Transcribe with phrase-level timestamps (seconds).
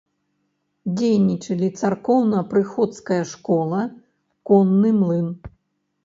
[0.99, 3.81] Дзейнічалі царкоўна-прыходская школа,
[4.51, 5.29] конны млын.